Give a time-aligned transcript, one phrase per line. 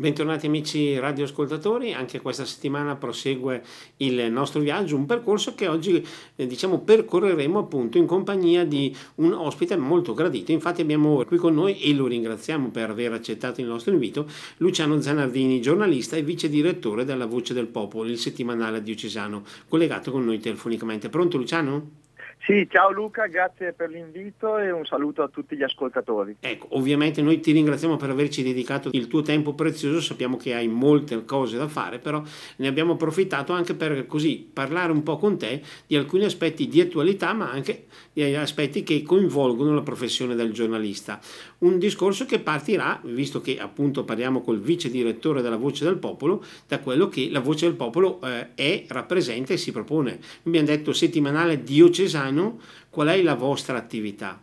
[0.00, 3.64] Bentornati amici radioascoltatori, anche questa settimana prosegue
[3.96, 9.32] il nostro viaggio, un percorso che oggi eh, diciamo percorreremo appunto in compagnia di un
[9.32, 10.52] ospite molto gradito.
[10.52, 15.00] Infatti abbiamo qui con noi e lo ringraziamo per aver accettato il nostro invito, Luciano
[15.00, 20.38] Zanardini, giornalista e vice direttore della Voce del Popolo, il settimanale diocesano, collegato con noi
[20.38, 21.08] telefonicamente.
[21.08, 22.07] Pronto Luciano?
[22.40, 26.36] Sì, ciao Luca, grazie per l'invito e un saluto a tutti gli ascoltatori.
[26.40, 30.68] Ecco, ovviamente noi ti ringraziamo per averci dedicato il tuo tempo prezioso, sappiamo che hai
[30.68, 32.22] molte cose da fare, però
[32.56, 36.80] ne abbiamo approfittato anche per così parlare un po' con te di alcuni aspetti di
[36.80, 41.20] attualità, ma anche di aspetti che coinvolgono la professione del giornalista.
[41.58, 46.42] Un discorso che partirà, visto che appunto parliamo col vice direttore della Voce del Popolo,
[46.66, 50.18] da quello che la Voce del Popolo eh, è, rappresenta e si propone.
[50.44, 52.60] Abbiamo detto settimanale diocesano settimanale,
[52.90, 54.40] qual è la vostra attività?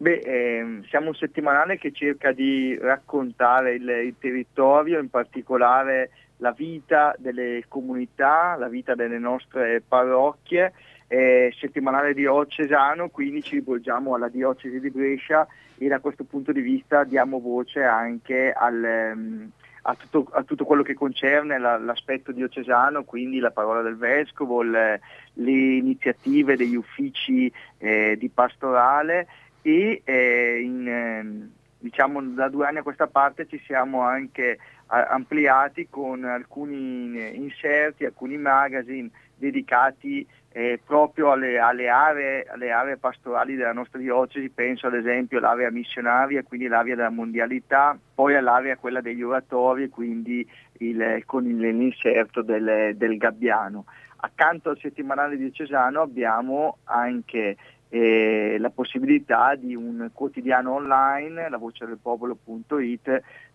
[0.00, 6.52] Beh, eh, siamo un settimanale che cerca di raccontare il, il, territorio, in particolare la
[6.52, 10.72] vita delle comunità, la vita delle nostre parrocchie,
[11.08, 16.60] eh, settimanale diocesano, quindi ci rivolgiamo alla diocesi di Brescia e da questo punto di
[16.60, 19.12] vista diamo voce anche al...
[19.14, 19.50] Um,
[19.82, 24.62] a tutto, a tutto, quello che concerne la, l'aspetto diocesano, quindi la parola del vescovo,
[24.62, 25.00] le,
[25.34, 29.26] le iniziative degli uffici eh, di pastorale
[29.62, 34.58] e eh, in, eh, diciamo, da due anni a questa parte ci siamo anche
[34.90, 40.26] ampliati con alcuni inserti, alcuni magazine dedicati
[40.58, 45.70] eh, proprio alle, alle, aree, alle, aree, pastorali della nostra diocesi, penso ad esempio all'area
[45.70, 50.44] missionaria, quindi l'area della mondialità, poi all'area quella degli oratori, quindi
[50.78, 53.84] il, con l'inserto del, del gabbiano.
[54.16, 57.56] Accanto al settimanale diocesano abbiamo anche
[57.88, 61.58] eh, la possibilità di un quotidiano online, la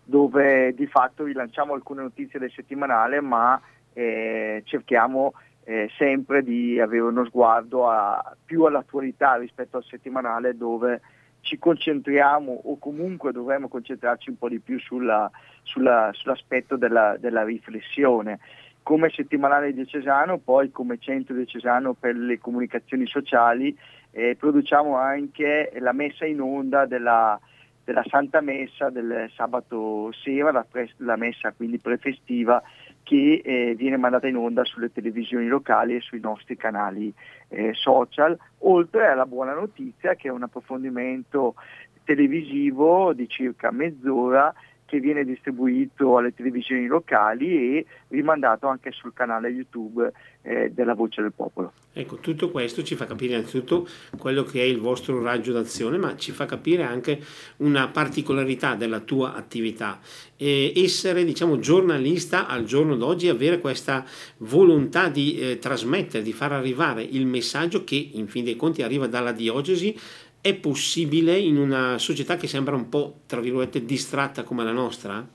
[0.02, 3.60] dove di fatto rilanciamo alcune notizie del settimanale, ma
[3.92, 11.00] eh, cerchiamo eh, sempre di avere uno sguardo a, più all'attualità rispetto al settimanale dove
[11.40, 15.30] ci concentriamo o comunque dovremmo concentrarci un po' di più sulla,
[15.62, 18.38] sulla, sull'aspetto della, della, riflessione.
[18.82, 23.76] Come settimanale diocesano, poi come centro diocesano per le comunicazioni sociali,
[24.10, 27.38] eh, produciamo anche la messa in onda della,
[27.84, 32.62] della Santa Messa del sabato sera, la, pre, la messa quindi prefestiva
[33.04, 37.14] che eh, viene mandata in onda sulle televisioni locali e sui nostri canali
[37.48, 41.54] eh, social, oltre alla buona notizia che è un approfondimento
[42.02, 44.52] televisivo di circa mezz'ora
[44.94, 50.12] che viene distribuito alle televisioni locali e rimandato anche sul canale YouTube
[50.42, 51.72] eh, della Voce del Popolo.
[51.92, 56.16] Ecco, tutto questo ci fa capire innanzitutto quello che è il vostro raggio d'azione, ma
[56.16, 57.20] ci fa capire anche
[57.58, 59.98] una particolarità della tua attività.
[60.36, 64.04] E essere, diciamo, giornalista al giorno d'oggi, avere questa
[64.38, 69.06] volontà di eh, trasmettere, di far arrivare il messaggio che in fin dei conti arriva
[69.06, 69.96] dalla diocesi
[70.44, 75.26] è possibile in una società che sembra un po', tra virgolette, distratta come la nostra?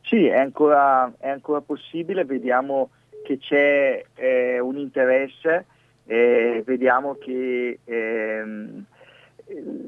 [0.00, 2.88] Sì, è ancora, è ancora possibile, vediamo
[3.22, 5.66] che c'è eh, un interesse,
[6.06, 8.84] eh, vediamo che ehm,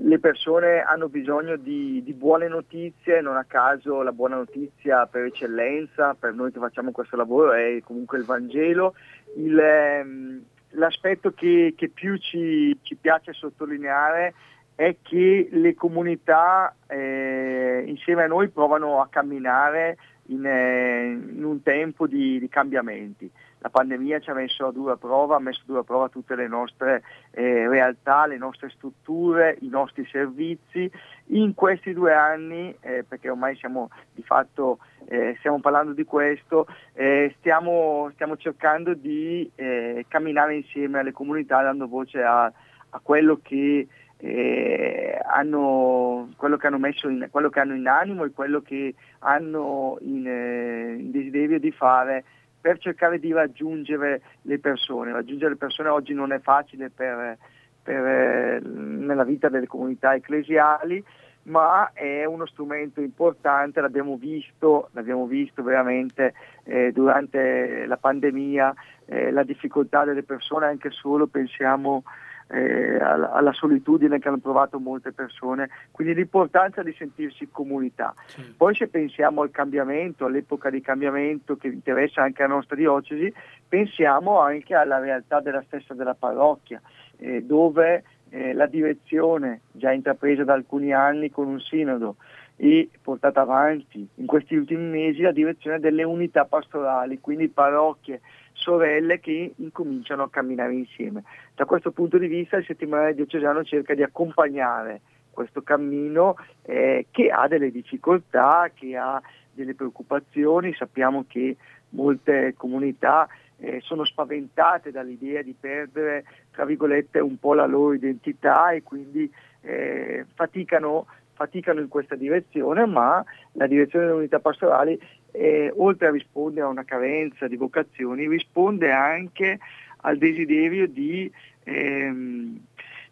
[0.02, 5.24] le persone hanno bisogno di, di, buone notizie, non a caso la buona notizia per
[5.24, 8.92] eccellenza, per noi che facciamo questo lavoro, è comunque il Vangelo.
[9.36, 10.44] Il, ehm,
[10.76, 14.34] l'aspetto che, che più ci, ci, piace sottolineare
[14.74, 21.62] è che le comunità eh, insieme a noi provano a camminare in, eh, in un
[21.62, 23.30] tempo di, di, cambiamenti.
[23.66, 26.46] La pandemia ci ha messo a dura prova, ha messo a dura prova tutte le
[26.46, 30.88] nostre eh, realtà, le nostre strutture, i nostri servizi.
[31.30, 36.68] In questi due anni, eh, perché ormai siamo di fatto eh, stiamo parlando di questo,
[36.92, 43.40] eh, stiamo, stiamo, cercando di eh, camminare insieme alle comunità dando voce a, a quello
[43.42, 43.88] che
[44.18, 48.94] eh, hanno, quello che hanno messo in, quello che hanno in animo e quello che
[49.20, 52.24] hanno in, eh, in, desiderio di fare
[52.66, 55.12] per cercare di raggiungere le persone.
[55.12, 57.38] Raggiungere le persone oggi non è facile per,
[57.80, 61.00] per, eh, nella vita delle comunità ecclesiali,
[61.42, 66.34] ma è uno strumento importante, l'abbiamo visto, l'abbiamo visto veramente
[66.64, 68.74] eh, durante la pandemia,
[69.04, 72.02] eh, la difficoltà delle persone, anche solo pensiamo
[72.48, 78.14] eh, alla, alla, solitudine che hanno provato molte persone, quindi l'importanza di sentirsi comunità.
[78.26, 78.54] Sì.
[78.56, 83.32] Poi se pensiamo al cambiamento, all'epoca di cambiamento che interessa anche la nostra diocesi,
[83.68, 86.80] pensiamo anche alla realtà della stessa della parrocchia,
[87.18, 92.16] eh, dove eh, la direzione già intrapresa da alcuni anni con un sinodo
[92.56, 98.20] e portata avanti in questi ultimi mesi la direzione delle unità pastorali, quindi parrocchie,
[98.52, 101.22] sorelle che incominciano a camminare insieme.
[101.54, 107.28] Da questo punto di vista il settimanale diocesano cerca di accompagnare questo cammino eh, che
[107.28, 109.20] ha delle difficoltà, che ha
[109.52, 111.56] delle preoccupazioni, sappiamo che
[111.90, 113.28] molte comunità
[113.58, 119.30] eh, sono spaventate dall'idea di perdere, tra virgolette, un po' la loro identità e quindi
[119.60, 121.06] eh, faticano,
[121.36, 123.22] faticano, in questa direzione, ma
[123.52, 124.98] la direzione delle unità pastorali,
[125.30, 129.58] eh, oltre a rispondere a una carenza di vocazioni, risponde anche
[129.98, 131.30] al desiderio di
[131.64, 132.60] ehm,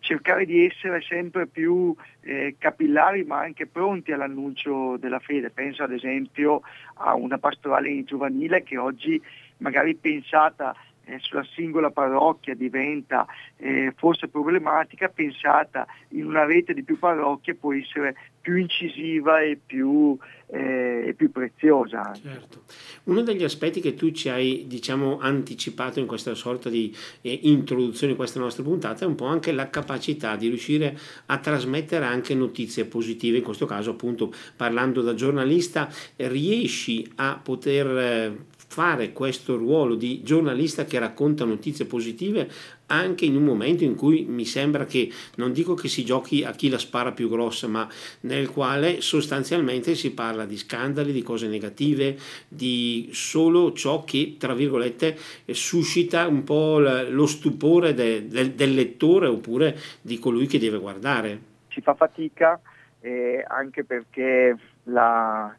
[0.01, 5.51] cercare di essere sempre più eh, capillari ma anche pronti all'annuncio della fede.
[5.51, 6.63] Penso ad esempio
[6.95, 9.21] a una pastorale giovanile che oggi
[9.59, 10.75] magari pensata
[11.07, 13.27] eh, sulla singola parrocchia diventa
[13.65, 19.59] eh, forse problematica, pensata in una rete di più parrocchie può essere più incisiva e
[19.65, 20.19] più,
[20.49, 22.13] eh, più preziosa.
[22.13, 22.65] Certo.
[23.05, 28.13] Uno degli aspetti che tu ci hai diciamo, anticipato in questa sorta di eh, introduzione
[28.13, 32.35] di questa nostra puntata è un po' anche la capacità di riuscire a trasmettere anche
[32.35, 38.37] notizie positive, in questo caso appunto parlando da giornalista riesci a poter eh,
[38.75, 42.51] fare questo ruolo di giornalista che racconta notizie positive
[42.87, 46.53] anche in un momento in cui mi sembra che non dico che si giochi a
[46.53, 47.89] chi la spara più grossa, ma
[48.21, 52.17] nel quale sostanzialmente si parla di scandali, di cose negative,
[52.49, 55.17] di solo ciò che tra virgolette
[55.47, 61.53] suscita un po' lo stupore de, de, del lettore oppure di colui che deve guardare.
[61.69, 62.61] Si fa fatica
[63.01, 65.55] eh, anche perché la,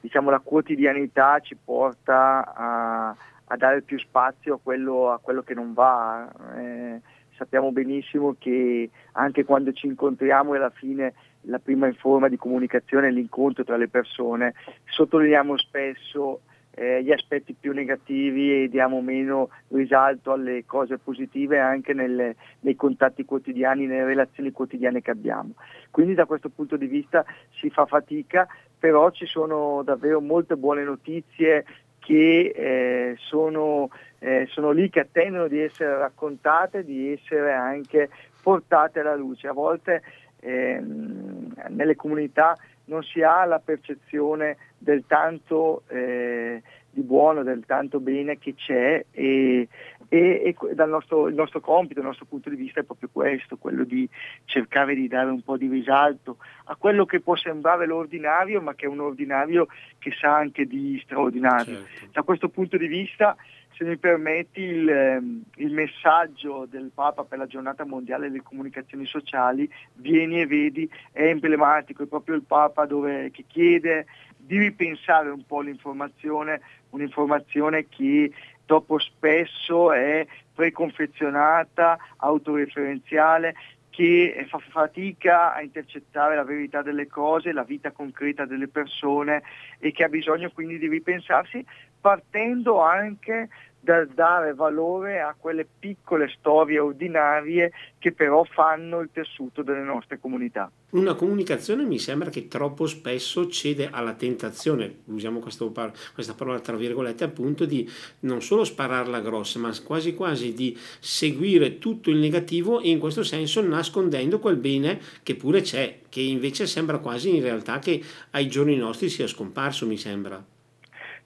[0.00, 3.16] diciamo, la quotidianità ci porta a,
[3.48, 6.30] a dare più spazio a quello, a quello che non va.
[6.56, 7.00] Eh,
[7.36, 13.10] sappiamo benissimo che anche quando ci incontriamo alla fine la prima forma di comunicazione è
[13.10, 14.54] l'incontro tra le persone,
[14.84, 16.40] sottolineiamo spesso
[16.78, 22.76] eh, gli aspetti più negativi e diamo meno risalto alle cose positive anche nelle, nei
[22.76, 25.54] contatti quotidiani, nelle relazioni quotidiane che abbiamo.
[25.90, 27.24] Quindi da questo punto di vista
[27.58, 28.46] si fa fatica,
[28.78, 31.64] però ci sono davvero molte buone notizie
[32.08, 33.90] che eh, sono,
[34.20, 38.08] eh, sono, lì che attendono di essere raccontate, di essere anche
[38.42, 39.46] portate alla luce.
[39.46, 40.02] A volte
[40.40, 42.56] ehm, nelle comunità
[42.86, 49.04] non si ha la percezione del tanto eh, di buono, del tanto bene che c'è
[49.10, 49.68] e,
[50.08, 53.56] e, e dal nostro, il nostro compito, il nostro punto di vista è proprio questo,
[53.56, 54.08] quello di
[54.44, 58.86] cercare di dare un po' di risalto a quello che può sembrare l'ordinario ma che
[58.86, 59.68] è un ordinario
[59.98, 61.76] che sa anche di straordinario.
[61.76, 62.08] Certo.
[62.12, 63.36] Da questo punto di vista
[63.78, 69.06] se mi permetti, il, ehm, il, messaggio del Papa per la giornata mondiale delle comunicazioni
[69.06, 74.06] sociali, vieni e vedi, è emblematico, è proprio il Papa dove, che chiede
[74.36, 76.60] di ripensare un po' l'informazione,
[76.90, 78.32] un'informazione che
[78.68, 83.54] troppo spesso è preconfezionata, autoreferenziale,
[83.88, 89.42] che fa fatica a intercettare la verità delle cose, la vita concreta delle persone
[89.78, 91.64] e che ha bisogno quindi di ripensarsi
[91.98, 93.48] partendo anche
[93.80, 100.18] da dare valore a quelle piccole storie ordinarie che però fanno il tessuto delle nostre
[100.18, 100.70] comunità.
[100.90, 105.72] Una comunicazione mi sembra che troppo spesso cede alla tentazione, usiamo questo,
[106.14, 107.88] questa parola tra virgolette, appunto di
[108.20, 113.22] non solo spararla grossa, ma quasi quasi di seguire tutto il negativo e in questo
[113.22, 118.48] senso nascondendo quel bene che pure c'è, che invece sembra quasi in realtà che ai
[118.48, 120.42] giorni nostri sia scomparso, mi sembra.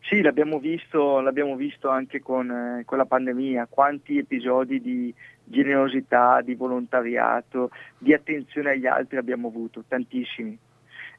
[0.04, 6.40] Sì, l'abbiamo visto, l'abbiamo visto anche con, eh, con, la pandemia, quanti episodi di generosità,
[6.42, 10.58] di volontariato, di attenzione agli altri abbiamo avuto, tantissimi.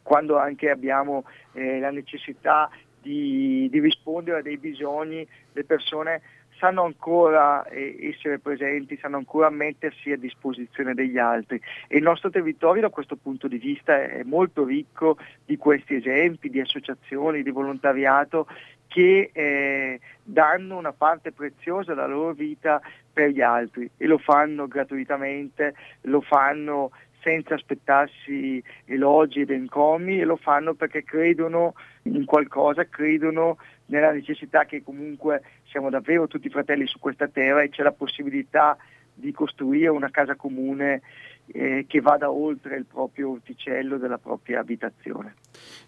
[0.01, 1.23] Quando anche abbiamo
[1.53, 2.69] eh, la necessità
[3.01, 6.21] di, di, rispondere a dei bisogni, le persone
[6.57, 11.61] sanno ancora essere presenti, sanno ancora mettersi a disposizione degli altri.
[11.87, 16.49] E il nostro territorio da questo punto di vista è molto ricco di questi esempi,
[16.49, 18.47] di associazioni, di volontariato
[18.87, 22.79] che eh, danno una parte preziosa della loro vita
[23.11, 23.89] per gli altri.
[23.97, 26.91] E lo fanno gratuitamente, lo fanno
[27.23, 33.57] senza aspettarsi elogi ed encomi e lo fanno perché credono in qualcosa, credono
[33.87, 38.77] nella necessità che comunque siamo davvero tutti fratelli su questa terra e c'è la possibilità
[39.13, 41.01] di costruire una casa comune
[41.47, 45.35] eh, che vada oltre il proprio orticello della propria abitazione.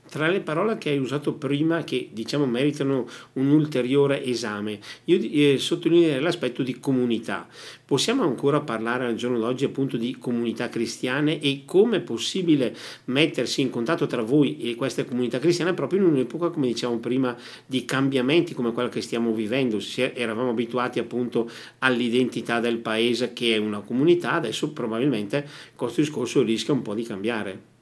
[0.07, 5.57] Tra le parole che hai usato prima, che diciamo meritano un ulteriore esame, io eh,
[5.57, 7.47] sottolineerei l'aspetto di comunità.
[7.83, 13.61] Possiamo ancora parlare al giorno d'oggi appunto di comunità cristiane e come è possibile mettersi
[13.61, 17.83] in contatto tra voi e queste comunità cristiane proprio in un'epoca, come dicevamo prima, di
[17.83, 19.79] cambiamenti come quella che stiamo vivendo.
[19.97, 25.45] Eravamo abituati appunto all'identità del paese che è una comunità, adesso probabilmente
[25.75, 27.73] questo discorso rischia un po' di cambiare.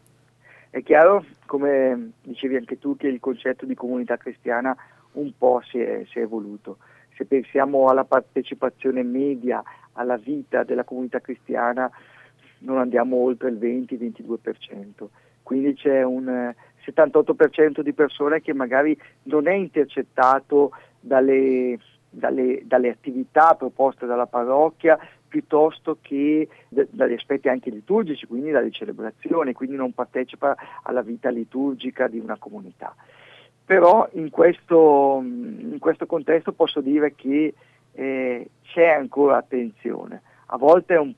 [0.74, 4.76] È chiaro, come dicevi anche tu, che il concetto di comunità cristiana
[5.12, 6.80] un po' si è, si è evoluto.
[7.16, 9.62] Se pensiamo alla partecipazione media
[9.92, 11.88] alla vita della comunità cristiana,
[12.62, 15.06] non andiamo oltre il 20-22%.
[15.44, 16.52] Quindi c'è un
[16.84, 21.78] 78% di persone che magari non è intercettato dalle,
[22.10, 24.98] dalle, dalle attività proposte dalla parrocchia,
[25.34, 31.32] piuttosto che d- dagli aspetti anche liturgici, quindi dalle celebrazioni, quindi non partecipa alla vita
[31.32, 32.94] liturgica di una comunità.
[33.66, 37.56] Però in questo, in questo contesto posso dire che
[37.94, 41.16] eh, c'è ancora attenzione, a volte un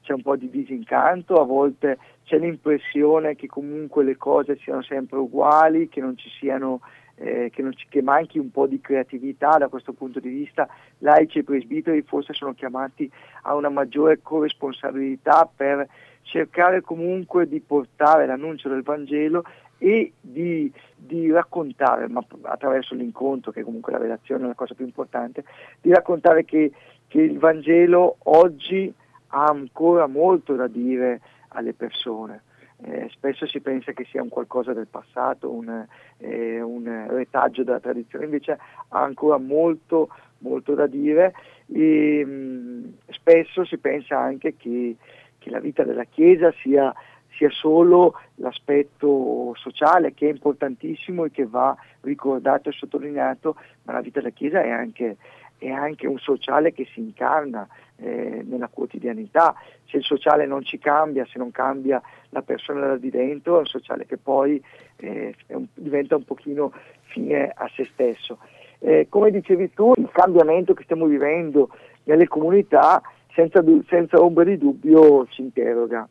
[0.00, 5.18] c'è un po' di disincanto, a volte c'è l'impressione che comunque le cose siano sempre
[5.18, 6.80] uguali, che non ci siano
[7.16, 11.38] eh, che, ci, che, manchi un po' di creatività da questo punto di vista, laici
[11.38, 13.10] e presbiteri forse sono chiamati
[13.42, 15.86] a una maggiore corresponsabilità per
[16.22, 19.44] cercare comunque di portare l'annuncio del Vangelo
[19.78, 24.84] e di, di, raccontare, ma attraverso l'incontro, che comunque la relazione è la cosa più
[24.84, 25.44] importante,
[25.80, 26.70] di raccontare che,
[27.08, 28.92] che il Vangelo oggi
[29.28, 32.42] ha ancora molto da dire alle persone
[32.84, 35.86] eh, spesso si pensa che sia un qualcosa del passato, un,
[36.18, 38.58] eh, un, retaggio della tradizione, invece
[38.88, 40.08] ha ancora molto,
[40.38, 41.32] molto da dire.
[41.72, 44.96] E mh, mm, spesso si pensa anche che,
[45.38, 46.92] che, la vita della Chiesa sia,
[47.36, 54.00] sia solo l'aspetto sociale che è importantissimo e che va ricordato e sottolineato, ma la
[54.00, 55.16] vita della Chiesa è anche,
[55.56, 57.68] è anche un sociale che si incarna
[58.02, 59.54] eh, nella quotidianità.
[59.86, 63.60] Se il sociale non ci cambia, se non cambia la persona da di dentro, è
[63.60, 64.62] un sociale che poi
[64.96, 68.38] eh, un, diventa un pochino fine a se stesso.
[68.78, 71.70] Eh, come dicevi tu, il cambiamento che stiamo vivendo
[72.04, 73.00] nelle comunità,
[73.32, 76.08] senza, senza ombra di dubbio, ci interroga.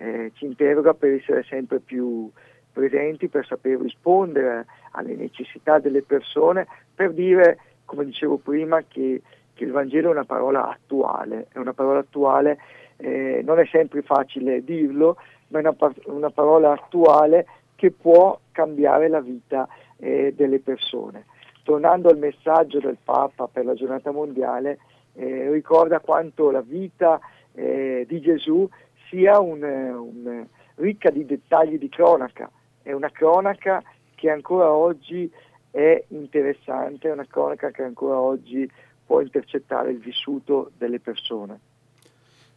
[0.00, 2.30] Eh, ci interroga per essere sempre più
[2.72, 9.20] presenti, per saper rispondere alle necessità delle persone, per dire, come dicevo prima, che
[9.58, 12.60] che il Vangelo è una parola attuale, è una parola attuale,
[12.96, 15.16] eh, non è sempre facile dirlo,
[15.48, 15.74] ma è una,
[16.04, 21.24] una, parola attuale che può cambiare la vita eh, delle persone.
[21.64, 24.78] Tornando al messaggio del Papa per la giornata mondiale,
[25.14, 27.18] eh, ricorda quanto la vita
[27.52, 28.68] eh, di Gesù
[29.10, 30.46] sia un, un,
[30.76, 32.48] ricca di dettagli di cronaca,
[32.80, 33.82] è una cronaca
[34.14, 35.28] che ancora oggi
[35.72, 38.70] è interessante, è una cronaca che ancora oggi
[39.08, 41.60] può intercettare il vissuto delle persone.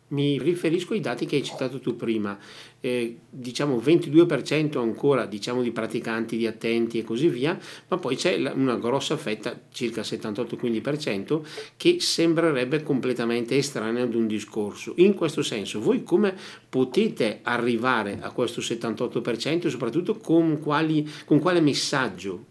[0.10, 2.38] Mi riferisco ai dati che hai citato tu prima,
[2.81, 8.36] eh, diciamo 22% ancora diciamo, di praticanti, di attenti e così via, ma poi c'è
[8.51, 11.41] una grossa fetta, circa 78-15%,
[11.77, 14.91] che sembrerebbe completamente estranea ad un discorso.
[14.98, 16.36] In questo senso, voi come
[16.67, 22.43] potete arrivare a questo 78% e soprattutto con, quali, con quale messaggio?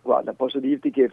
[0.00, 1.10] Guarda, posso dirti che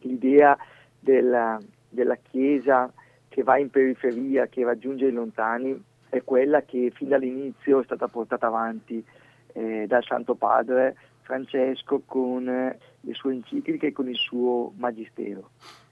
[0.00, 0.56] l'idea
[1.04, 2.90] della, della Chiesa
[3.28, 8.08] che va in periferia, che raggiunge i lontani, è quella che fin dall'inizio è stata
[8.08, 9.04] portata avanti
[9.52, 15.50] eh, dal Santo Padre Francesco con le sue encicliche e con il suo magistero.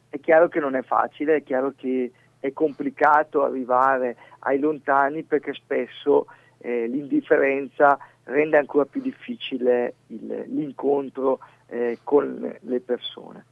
[0.09, 5.55] È chiaro che non è facile, è chiaro che è complicato arrivare ai lontani perché
[5.55, 6.27] spesso
[6.59, 13.47] eh, l'indifferenza rende ancora più difficile il, l'incontro eh, con le persone.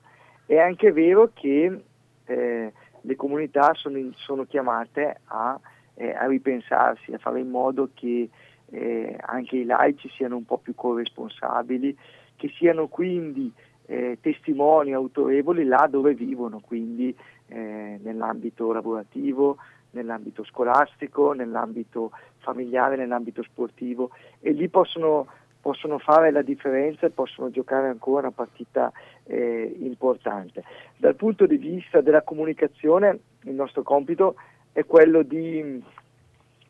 [0.50, 1.80] È anche vero che
[2.25, 5.57] eh, le comunità sono, in, sono chiamate a,
[5.95, 8.28] eh, a, ripensarsi, a fare in modo che
[8.69, 11.97] eh, anche i laici siano un po' più corresponsabili,
[12.35, 13.52] che siano quindi
[13.87, 17.16] eh, testimoni autorevoli là dove vivono, quindi
[17.47, 19.57] eh, nell'ambito lavorativo,
[19.92, 24.11] nell'ambito scolastico, nell'ambito familiare, nell'ambito sportivo.
[24.40, 25.28] E lì possono
[25.61, 28.90] possono fare la differenza e possono giocare ancora una partita
[29.30, 30.64] eh, importante.
[30.96, 34.34] Dal punto di vista della comunicazione il nostro compito
[34.72, 35.82] è quello di,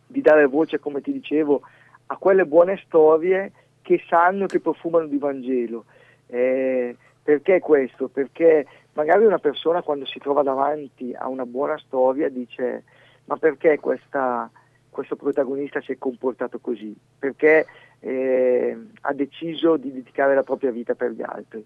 [0.06, 1.62] di dare voce, come ti dicevo,
[2.06, 3.52] a quelle buone storie
[3.82, 5.84] che sanno che profumano di Vangelo.
[6.26, 8.08] Eh, perché questo?
[8.08, 12.84] Perché magari una persona quando si trova davanti a una buona storia dice
[13.24, 14.50] ma perché questa,
[14.90, 16.96] questo protagonista si è comportato così?
[17.18, 17.66] Perché
[18.00, 21.64] eh, ha deciso di dedicare la propria vita per gli altri.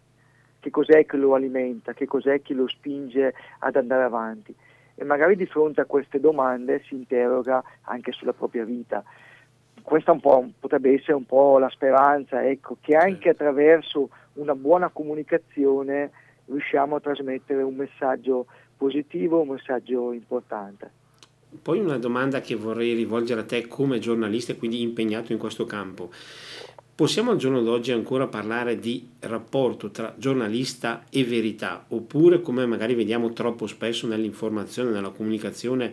[0.65, 4.55] Che cos'è che lo alimenta, che cos'è che lo spinge ad andare avanti.
[4.95, 9.05] E magari di fronte a queste domande si interroga anche sulla propria vita.
[9.83, 16.11] Questa potrebbe essere un po' la speranza, ecco, che anche attraverso una buona comunicazione
[16.47, 20.91] riusciamo a trasmettere un messaggio positivo, un messaggio importante.
[21.61, 25.67] Poi una domanda che vorrei rivolgere a te come giornalista e quindi impegnato in questo
[25.67, 26.11] campo.
[26.97, 32.95] Possiamo al giorno d'oggi ancora parlare di rapporto tra giornalista e verità, oppure come magari
[32.95, 35.93] vediamo troppo spesso nell'informazione, nella comunicazione,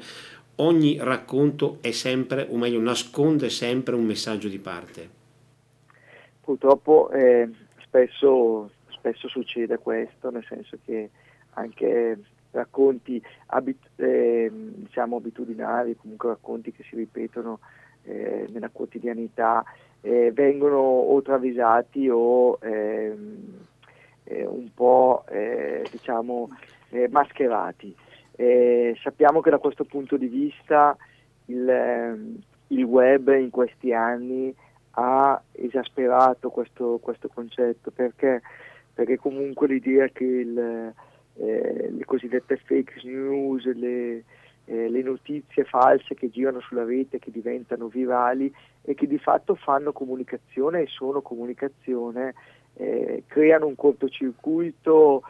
[0.57, 5.09] ogni racconto è sempre, o meglio, nasconde sempre un messaggio di parte?
[6.39, 11.09] Purtroppo eh, spesso, spesso succede questo, nel senso che
[11.53, 12.19] anche
[12.51, 17.59] racconti abit- eh, diciamo abitudinari, comunque racconti che si ripetono
[18.03, 19.63] eh, nella quotidianità,
[20.01, 23.59] eh, vengono o travisati o ehm,
[24.23, 26.49] eh, un po' eh, diciamo,
[26.89, 27.95] eh, mascherati.
[29.03, 30.97] sappiamo che da questo punto di vista
[31.45, 34.53] il, ehm, il web in questi anni
[34.91, 38.41] ha esasperato questo, questo concetto perché,
[38.93, 40.93] perché comunque l'idea che il,
[41.35, 44.23] eh, le cosiddette fake news, le,
[44.71, 48.51] eh, le, notizie false che girano sulla rete, che diventano virali
[48.83, 52.33] e che di fatto fanno comunicazione e sono comunicazione,
[52.75, 55.23] eh, creano un cortocircuito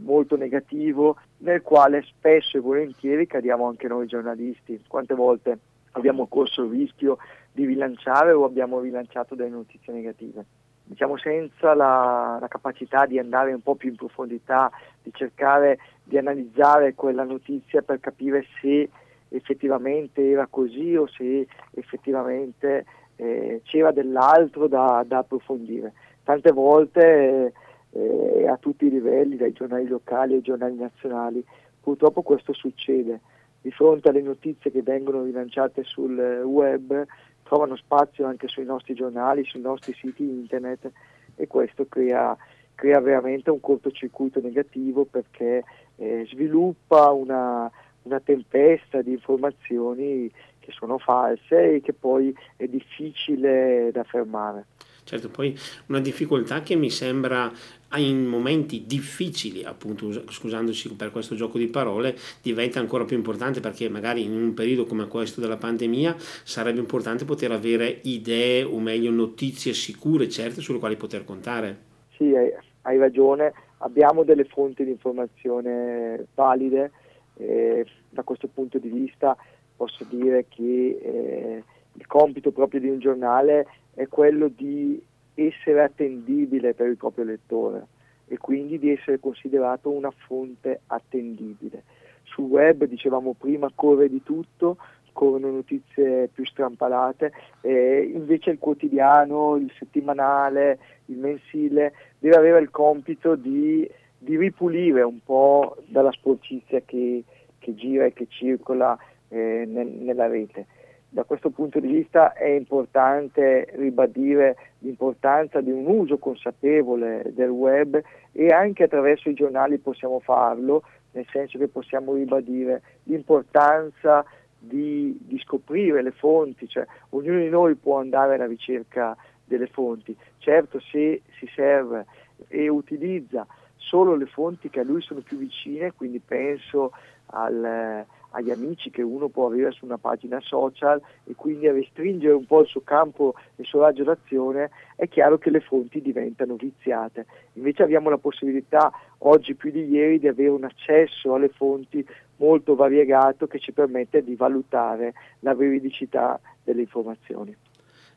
[0.00, 4.82] molto negativo nel quale spesso e volentieri cadiamo anche noi giornalisti.
[4.88, 5.58] Quante volte
[5.92, 7.18] abbiamo corso il rischio
[7.52, 10.44] di rilanciare o abbiamo rilanciato delle notizie negative?
[10.88, 14.70] Diciamo, senza la, la, capacità di andare un po' più in profondità,
[15.02, 18.88] di cercare di analizzare quella notizia per capire se
[19.28, 25.92] effettivamente era così o se effettivamente eh, c'era dell'altro da, da, approfondire.
[26.24, 27.52] Tante volte
[27.90, 31.44] eh, a tutti i livelli, dai giornali locali ai giornali nazionali,
[31.80, 33.20] purtroppo questo succede.
[33.60, 37.04] Di fronte alle notizie che vengono rilanciate sul web,
[37.48, 40.92] trovano spazio anche sui nostri giornali, sui nostri siti internet
[41.34, 42.36] e questo crea,
[42.74, 45.64] crea veramente un cortocircuito negativo perché
[45.96, 47.70] eh, sviluppa una,
[48.02, 54.66] una tempesta di informazioni che sono false e che poi è difficile da fermare.
[55.08, 57.50] Certo, poi una difficoltà che mi sembra
[57.96, 63.88] in momenti difficili, appunto scusandoci per questo gioco di parole, diventa ancora più importante perché
[63.88, 69.10] magari in un periodo come questo della pandemia sarebbe importante poter avere idee o meglio
[69.10, 71.78] notizie sicure, certe, sulle quali poter contare.
[72.14, 72.34] Sì,
[72.82, 76.90] hai ragione, abbiamo delle fonti di informazione valide,
[77.38, 79.34] eh, da questo punto di vista
[79.74, 81.64] posso dire che eh,
[81.98, 85.02] il compito proprio di un giornale è quello di
[85.34, 87.86] essere attendibile per il proprio lettore
[88.28, 91.82] e quindi di essere considerato una fonte attendibile.
[92.22, 94.76] Sul web, dicevamo prima, corre di tutto,
[95.12, 97.32] corrono notizie più strampalate,
[97.62, 105.02] eh, invece il quotidiano, il settimanale, il mensile deve avere il compito di, di ripulire
[105.02, 107.24] un po' dalla sporcizia che,
[107.58, 108.96] che gira e che circola
[109.28, 110.66] eh, nel, nella rete
[111.10, 118.00] da questo punto di vista è importante ribadire l'importanza di un uso consapevole del web
[118.32, 124.24] e anche attraverso i giornali possiamo farlo, nel senso che possiamo ribadire l'importanza
[124.58, 130.14] di, di scoprire le fonti, cioè ognuno di noi può andare alla ricerca delle fonti,
[130.36, 132.04] certo se si serve
[132.48, 136.92] e utilizza solo le fonti che a lui sono più vicine, quindi penso
[137.26, 142.34] al agli amici che uno può avere su una pagina social e quindi a restringere
[142.34, 146.00] un po' il suo campo e il suo raggio d'azione, è chiaro che le fonti
[146.00, 147.26] diventano viziate.
[147.54, 152.74] Invece abbiamo la possibilità oggi più di ieri di avere un accesso alle fonti molto
[152.74, 157.56] variegato che ci permette di valutare la veridicità delle informazioni.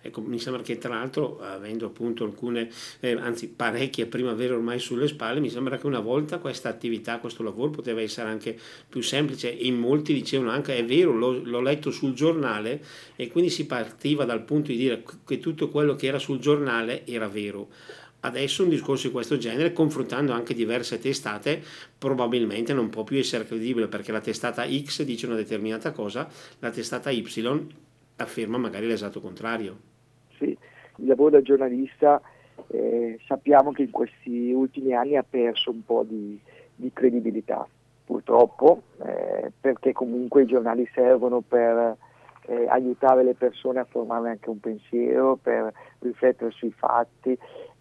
[0.01, 5.07] Ecco, mi sembra che tra l'altro, avendo appunto alcune, eh, anzi parecchie primavere ormai sulle
[5.07, 8.57] spalle, mi sembra che una volta questa attività, questo lavoro poteva essere anche
[8.89, 12.83] più semplice e molti dicevano anche è vero, l'ho, l'ho letto sul giornale
[13.15, 17.05] e quindi si partiva dal punto di dire che tutto quello che era sul giornale
[17.05, 17.69] era vero.
[18.23, 21.63] Adesso un discorso di questo genere, confrontando anche diverse testate,
[21.97, 26.69] probabilmente non può più essere credibile perché la testata X dice una determinata cosa, la
[26.69, 27.23] testata Y
[28.17, 29.89] afferma magari l'esatto contrario
[30.97, 32.21] il lavoro da giornalista
[32.67, 36.39] eh, sappiamo che in questi ultimi anni ha perso un po' di,
[36.75, 37.67] di credibilità,
[38.05, 41.97] purtroppo, eh, perché comunque i giornali servono per,
[42.47, 47.37] eh, aiutare le persone a formare anche un pensiero, per riflettere sui fatti,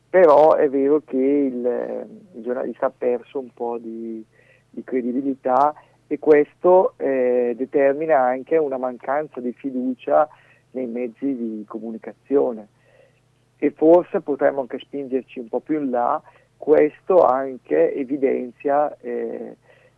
[0.09, 4.25] però è vero che il, il giornalista ha perso un po' di,
[4.68, 5.75] di credibilità
[6.07, 10.29] e questo eh, determina anche una mancanza di fiducia
[10.73, 12.68] nei mezzi di comunicazione
[13.62, 16.20] e forse potremmo anche spingerci un po' più in là,
[16.57, 19.55] questo anche evidenzia eh,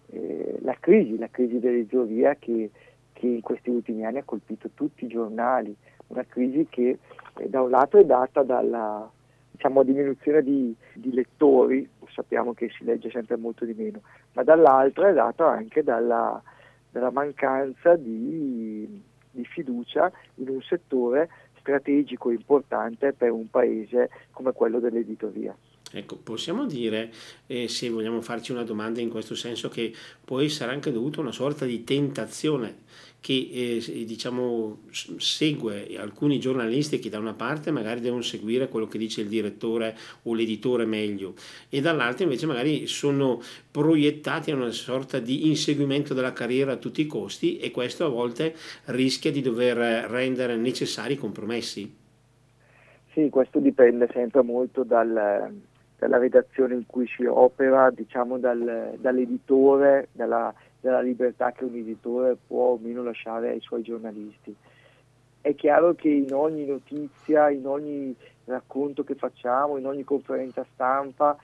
[0.08, 2.70] eh, la crisi, la crisi dell'editoria che,
[3.12, 5.74] che, in questi ultimi anni ha colpito tutti i giornali,
[6.08, 6.98] una crisi che
[7.38, 9.08] eh, da un lato è data dalla
[9.52, 14.00] diciamo, diminuzione di, di, lettori, sappiamo che si legge sempre molto di meno,
[14.32, 16.42] ma dall'altro è data anche dalla,
[16.90, 21.28] dalla mancanza di, di fiducia in un settore
[21.62, 25.56] strategico importante per un paese come quello dell'editoria.
[25.92, 27.12] Ecco, possiamo dire,
[27.46, 29.92] eh, se vogliamo farci una domanda in questo senso, che
[30.24, 32.80] può essere anche dovuta una sorta di tentazione
[33.22, 38.98] che eh, diciamo, segue alcuni giornalisti che da una parte magari devono seguire quello che
[38.98, 41.34] dice il direttore o l'editore meglio
[41.68, 47.00] e dall'altra invece magari sono proiettati a una sorta di inseguimento della carriera a tutti
[47.00, 49.76] i costi e questo a volte rischia di dover
[50.10, 52.00] rendere necessari compromessi.
[53.12, 55.60] Sì, questo dipende sempre molto dal,
[56.02, 62.36] dalla redazione in cui si opera, diciamo dal, dall'editore, dalla, dalla, libertà che un editore
[62.44, 64.52] può o meno lasciare ai suoi giornalisti.
[65.40, 68.12] È chiaro che in ogni notizia, in ogni
[68.46, 71.38] racconto che facciamo, in ogni conferenza stampa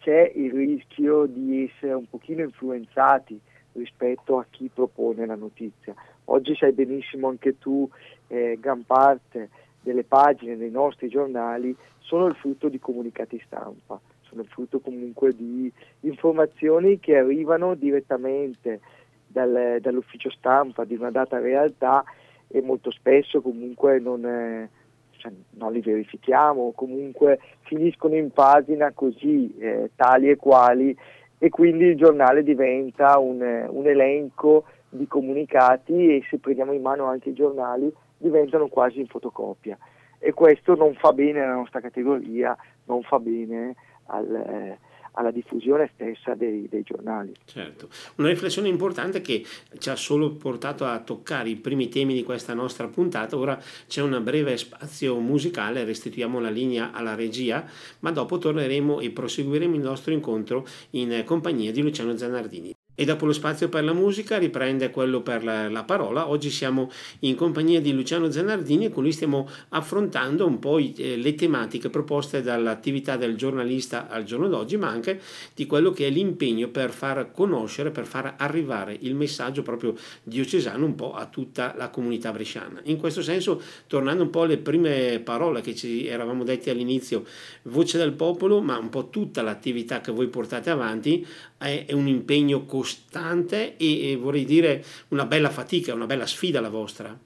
[0.00, 3.40] c'è il rischio di essere un pochino influenzati
[3.72, 5.94] rispetto a chi propone la notizia.
[6.26, 7.88] Oggi sai benissimo anche tu,
[8.26, 9.48] eh, gran parte
[9.82, 15.34] delle pagine dei nostri giornali sono il frutto di comunicati stampa, sono il frutto comunque
[15.34, 18.80] di informazioni che arrivano direttamente
[19.26, 22.04] dal, dall'ufficio stampa di una data realtà
[22.48, 24.68] e molto spesso comunque non, eh,
[25.16, 30.96] cioè, non li verifichiamo, comunque finiscono in pagina così eh, tali e quali
[31.38, 37.06] e quindi il giornale diventa un, un elenco di comunicati e se prendiamo in mano
[37.06, 37.92] anche i giornali
[38.22, 39.76] diventano quasi in fotocopia
[40.18, 43.74] e questo non fa bene alla nostra categoria, non fa bene
[44.06, 44.78] al, eh,
[45.12, 47.34] alla diffusione stessa dei, dei, giornali.
[47.44, 49.44] Certo, una riflessione importante che
[49.78, 53.58] ci ha solo portato a toccare i primi temi di questa nostra puntata, ora
[53.88, 57.64] c'è un breve spazio musicale, restituiamo la linea alla regia,
[58.00, 62.72] ma dopo torneremo e proseguiremo il nostro incontro in compagnia di Luciano Zanardini.
[62.94, 66.28] E dopo lo spazio per la musica riprende quello per la, la, parola.
[66.28, 70.92] Oggi siamo in compagnia di Luciano Zanardini e con lui stiamo affrontando un po' i,
[70.98, 75.18] eh, le tematiche proposte dall'attività del giornalista al giorno d'oggi, ma anche
[75.54, 80.84] di quello che è l'impegno per far conoscere, per far arrivare il messaggio proprio diocesano
[80.84, 82.78] un po' a tutta la comunità bresciana.
[82.84, 87.24] In questo senso, tornando un po' alle prime parole che ci eravamo detti all'inizio,
[87.62, 91.26] voce del popolo, ma un po' tutta l'attività che voi portate avanti
[91.62, 96.60] è, un impegno costante costante e, e, vorrei dire una bella fatica, una bella sfida
[96.60, 97.16] la vostra.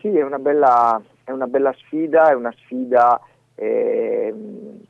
[0.00, 3.20] Sì, è una bella, è una bella sfida, è una sfida
[3.54, 4.34] eh,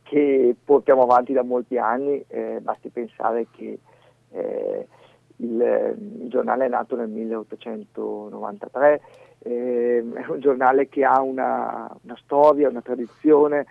[0.03, 3.79] che portiamo avanti da molti anni, eh, basti pensare che
[4.31, 4.87] eh,
[5.37, 9.01] il, il, giornale è nato nel 1893,
[9.41, 13.67] ehm, è un giornale che ha una, una storia, una tradizione,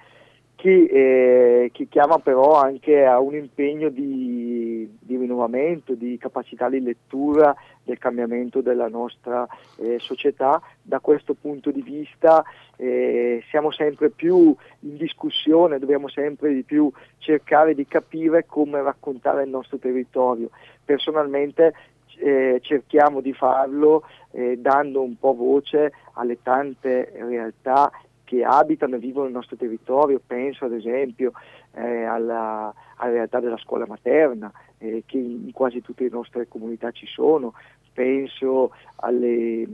[0.57, 6.81] che, eh, che, chiama però anche a un impegno di, di, rinnovamento, di capacità di
[6.81, 10.59] lettura del cambiamento della nostra eh, società.
[10.81, 12.43] Da questo punto di vista
[12.75, 19.43] eh, siamo sempre più in discussione, dobbiamo sempre di più cercare di capire come raccontare
[19.43, 20.49] il nostro territorio.
[20.83, 21.75] Personalmente
[22.17, 27.91] eh, cerchiamo di farlo eh, dando un po' voce alle tante realtà
[28.27, 31.31] che abitano e vivono nel nostro territorio, penso ad esempio
[31.71, 36.91] eh, alla, alla, realtà della scuola materna eh, che in quasi tutte le nostre comunità
[36.91, 37.53] ci sono,
[37.93, 39.65] penso alle,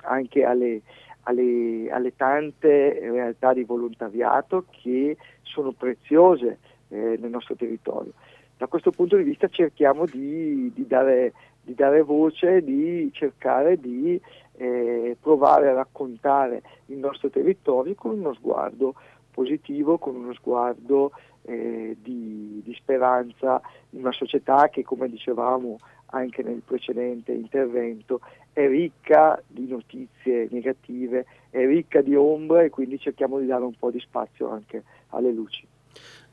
[0.00, 0.80] anche alle,
[1.22, 8.14] alle, alle, tante realtà di volontariato che sono preziose eh, nel nostro territorio.
[8.56, 14.20] Da questo punto di vista cerchiamo di, di, dare, di dare voce, di cercare di
[14.56, 18.94] eh, provare a raccontare il nostro territorio con uno sguardo
[19.30, 26.42] positivo, con uno sguardo eh, di, di, speranza in una società che, come dicevamo anche
[26.42, 28.20] nel precedente intervento,
[28.52, 33.74] è ricca di notizie negative, è ricca di ombre e quindi cerchiamo di dare un
[33.78, 35.66] po' di spazio anche alle luci.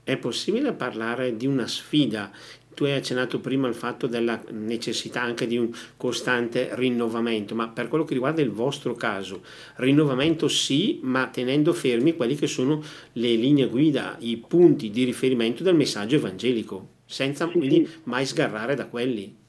[0.05, 2.29] È possibile parlare di una sfida
[2.73, 7.87] Tu hai accennato prima al fatto della necessità anche di un costante rinnovamento, ma per
[7.87, 9.41] quello che riguarda il vostro caso,
[9.75, 12.81] rinnovamento sì, ma tenendo fermi quelli che sono
[13.13, 17.99] le linee guida, i punti di riferimento del messaggio evangelico, senza sì, quindi sì.
[18.05, 19.41] mai sgarrare da quelli.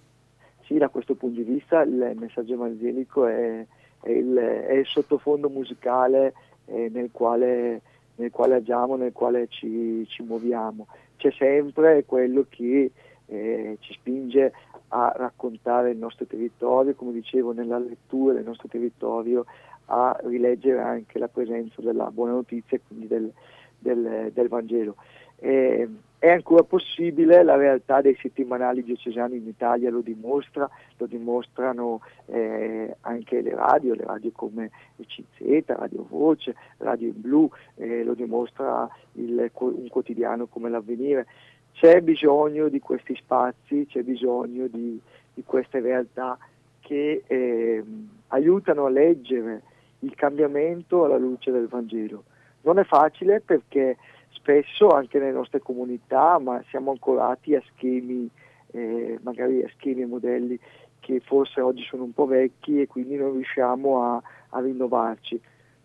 [0.66, 3.66] Sì, da questo punto di vista il messaggio evangelico è,
[4.00, 6.32] è, il, è il, sottofondo musicale
[6.66, 7.82] eh, nel, quale,
[8.16, 10.86] nel, quale, agiamo, nel quale ci, ci, muoviamo.
[11.16, 12.90] C'è sempre quello che
[13.26, 14.52] eh, ci spinge
[14.88, 19.44] a raccontare il nostro territorio, come dicevo nella lettura del nostro territorio,
[19.86, 23.32] a rileggere anche la presenza della buona notizia e quindi del,
[23.78, 24.96] del, del Vangelo.
[25.38, 25.88] Eh,
[26.24, 32.96] è ancora possibile, la realtà dei settimanali diocesani in Italia lo dimostra, lo dimostrano eh,
[33.02, 38.88] anche le radio, le radio come CZ, Radio Voce, Radio in Blu, eh, lo dimostra
[39.16, 41.26] il, un quotidiano come l'Avvenire.
[41.74, 44.98] C'è bisogno di questi spazi, c'è bisogno di,
[45.34, 46.38] di queste realtà
[46.80, 47.84] che eh,
[48.28, 49.62] aiutano a leggere
[50.00, 52.24] il cambiamento alla luce del Vangelo.
[52.62, 53.96] Non è facile perché
[54.30, 58.28] spesso anche nelle nostre comunità, siamo ancorati a schemi,
[58.72, 60.58] eh, magari a schemi e modelli
[61.00, 65.40] che forse oggi sono un po' vecchi e quindi non riusciamo a, a rinnovarci.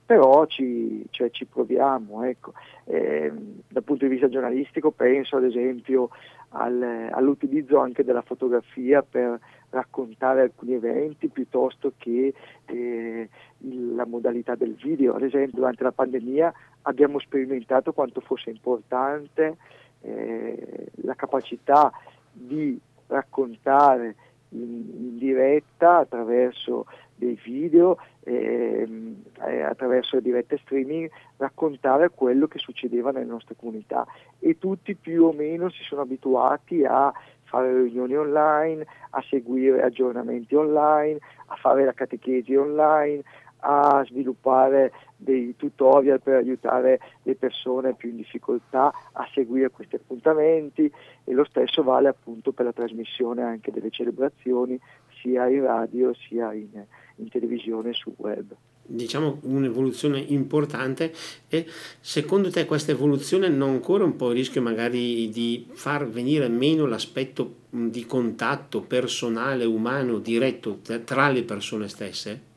[0.10, 2.24] Però ci, cioè, ci proviamo.
[2.24, 2.54] Ecco.
[2.86, 3.32] Eh,
[3.68, 6.10] dal punto di vista giornalistico penso ad esempio
[6.50, 12.34] al, all'utilizzo anche della fotografia per raccontare alcuni eventi piuttosto che
[12.66, 15.14] eh, la modalità del video.
[15.14, 19.58] Ad esempio durante la pandemia abbiamo sperimentato quanto fosse importante
[20.02, 21.92] eh, la capacità
[22.32, 24.16] di raccontare
[24.50, 26.88] in, in diretta attraverso
[27.20, 34.08] dei video, ehm, eh, attraverso le dirette streaming, raccontare quello che succedeva nelle nostre comunità.
[34.40, 40.56] E tutti più o meno si sono abituati a fare riunioni online, a seguire aggiornamenti
[40.56, 43.24] online, a fare la catechesi online,
[43.62, 50.92] a sviluppare dei tutorial per aiutare le persone più in difficoltà a seguire questi appuntamenti.
[51.26, 54.80] E lo stesso vale appunto per la trasmissione anche delle celebrazioni
[55.22, 56.86] sia in radio sia in,
[57.20, 58.56] in televisione e sul web
[58.90, 61.12] diciamo un'evoluzione importante
[61.48, 61.66] e
[62.00, 66.88] secondo te questa evoluzione non corre un po' il rischio magari di far venire meno
[66.88, 72.48] l'aspetto di contatto personale, umano, diretto tra le persone stesse?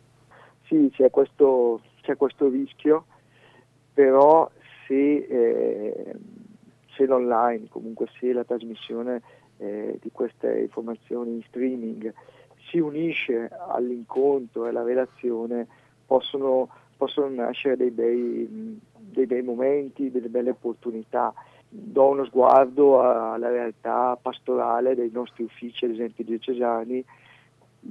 [0.65, 3.05] Sì, c'è questo, c'è questo rischio,
[3.93, 4.51] però
[4.87, 6.15] se, eh,
[6.97, 9.21] se, l'online, comunque se la trasmissione
[9.59, 12.11] eh, di queste informazioni in streaming
[12.73, 15.67] si unisce all'incontro e alla relazione,
[16.07, 21.35] possono, possono nascere dei bei, dei bei momenti, delle belle opportunità.
[21.69, 27.05] Do uno sguardo alla realtà pastorale dei nostri uffici, ad esempio diocesani,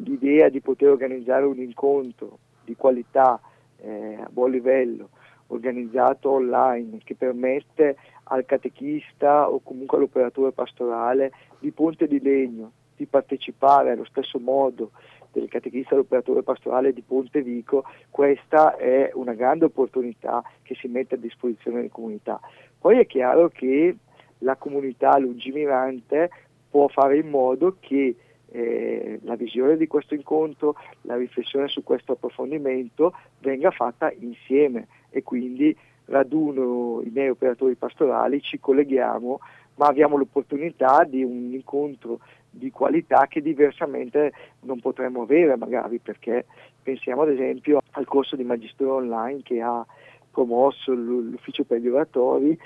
[0.04, 3.40] l'idea di poter organizzare un incontro di qualità
[3.78, 5.10] eh, a buon livello,
[5.48, 13.08] organizzato online, che permette al catechista o comunque all'operatore pastorale di Ponte di Legno di
[13.08, 14.92] partecipare allo stesso modo
[15.32, 21.16] del catechista dell'operatore pastorale di Ponte Vico, questa è una grande opportunità che si mette
[21.16, 22.40] a disposizione delle comunità.
[22.80, 23.96] Poi è chiaro che
[24.40, 26.30] la comunità lungimirante
[26.70, 28.16] può fare in modo che
[28.54, 35.24] eh, la visione di questo incontro, la riflessione su questo approfondimento venga fatta insieme e
[35.24, 39.40] quindi raduno i miei operatori pastorali, ci colleghiamo,
[39.76, 42.20] ma abbiamo l'opportunità di un incontro
[42.52, 46.46] di qualità che diversamente non potremmo avere magari perché
[46.84, 49.86] pensiamo ad esempio al corso di magistero online che ha
[50.30, 52.60] promosso l'ufficio per gli oratori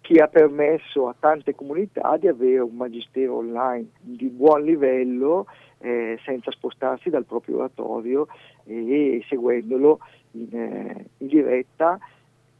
[0.00, 5.46] che ha permesso a tante comunità di avere un magistero online di buon livello
[5.78, 8.26] eh, senza spostarsi dal proprio oratorio
[8.64, 10.00] e, e seguendolo
[10.32, 11.98] in, eh, in diretta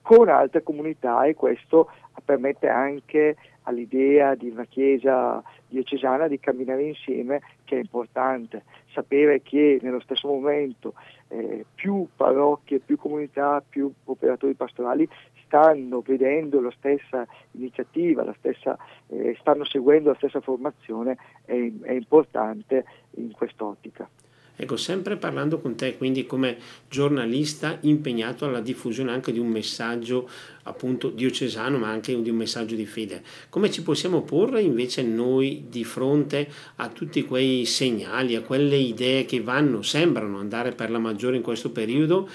[0.06, 1.90] con altre comunità e questo
[2.24, 9.80] permette anche all'idea di una chiesa diocesana di camminare insieme che è importante, sapere che
[9.82, 10.94] nello stesso momento
[11.26, 15.08] eh, più parrocchie, più comunità, più operatori pastorali
[15.44, 21.92] stanno vedendo la stessa iniziativa, la stessa, eh, stanno seguendo la stessa formazione è, è
[21.92, 22.84] importante
[23.16, 24.08] in quest'ottica.
[24.56, 26.56] Ecco, sempre parlando con te, quindi come
[26.88, 30.28] giornalista impegnato alla diffusione anche di un messaggio
[30.62, 35.66] appunto diocesano, ma anche di un messaggio di fede, come ci possiamo porre invece noi
[35.68, 40.98] di fronte a tutti quei segnali, a quelle idee che vanno, sembrano andare per la
[40.98, 42.28] maggiore in questo periodo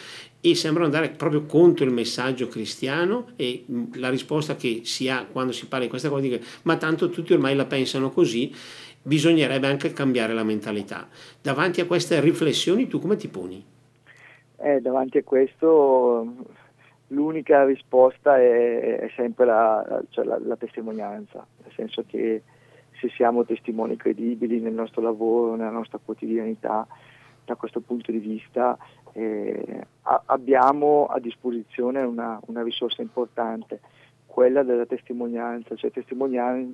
[0.44, 5.26] e sembrano andare proprio contro il messaggio cristiano e mm, la risposta che si ha
[5.32, 8.52] quando si parla di questa cosa è ma tanto tutti ormai la pensano così,
[9.02, 11.08] bisognerebbe anche cambiare la mentalità.
[11.42, 13.66] Davanti a queste riflessioni tu come ti poni?
[14.58, 16.60] Eh, davanti a questo
[17.08, 22.44] l'unica risposta è, è sempre la, cioè la, la, testimonianza, nel senso che
[23.00, 26.88] se siamo testimoni credibili nel nostro lavoro, nella nostra quotidianità,
[27.44, 28.78] da questo punto di vista
[29.14, 33.80] eh, a, abbiamo a disposizione una, una, risorsa importante,
[34.32, 36.70] quella della testimonianza, cioè testimoniare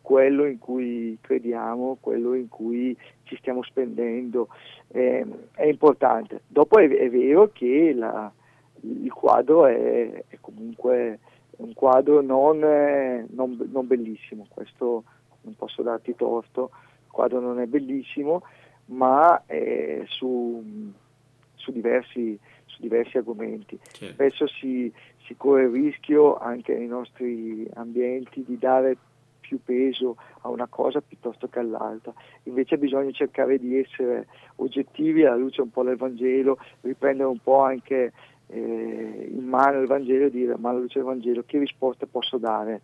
[0.00, 4.48] quello in cui crediamo, quello in cui ci stiamo spendendo,
[4.88, 6.40] eh, è importante.
[6.48, 8.30] Dopo è, è vero che la,
[8.80, 11.20] il quadro è, è, comunque
[11.58, 15.04] un quadro non, non, non, bellissimo, questo
[15.42, 16.70] non posso darti torto,
[17.04, 18.42] il quadro non è bellissimo,
[18.86, 20.90] ma è su,
[21.54, 23.78] su, diversi, su diversi, argomenti.
[23.80, 24.14] Certo.
[24.14, 24.92] Spesso si,
[25.24, 28.96] si corre il rischio anche nei nostri ambienti di dare
[29.40, 32.12] più peso a una cosa piuttosto che all'altra.
[32.44, 37.60] Invece bisogna cercare di essere oggettivi alla luce un po' del Vangelo, riprendere un po'
[37.60, 38.12] anche
[38.46, 42.38] eh, in mano il Vangelo e dire ma alla luce del Vangelo che risposte posso
[42.38, 42.80] dare